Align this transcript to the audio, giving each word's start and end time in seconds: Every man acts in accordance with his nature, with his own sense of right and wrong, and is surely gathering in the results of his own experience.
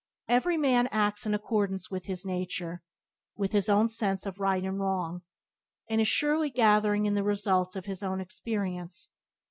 Every 0.27 0.57
man 0.57 0.87
acts 0.87 1.27
in 1.27 1.35
accordance 1.35 1.91
with 1.91 2.07
his 2.07 2.25
nature, 2.25 2.81
with 3.37 3.51
his 3.51 3.69
own 3.69 3.87
sense 3.87 4.25
of 4.25 4.39
right 4.39 4.63
and 4.63 4.79
wrong, 4.79 5.21
and 5.87 6.01
is 6.01 6.07
surely 6.07 6.49
gathering 6.49 7.05
in 7.05 7.13
the 7.13 7.21
results 7.21 7.75
of 7.75 7.85
his 7.85 8.01
own 8.01 8.19
experience. 8.19 9.09